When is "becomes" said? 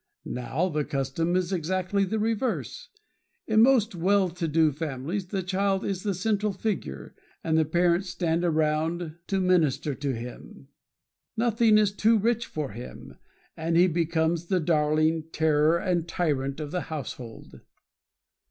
13.85-14.47